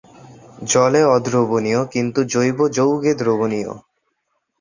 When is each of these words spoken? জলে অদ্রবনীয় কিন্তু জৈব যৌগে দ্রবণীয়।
জলে 0.63 1.01
অদ্রবনীয় 1.05 1.81
কিন্তু 1.85 2.19
জৈব 2.25 2.59
যৌগে 2.69 3.11
দ্রবণীয়। 3.13 3.71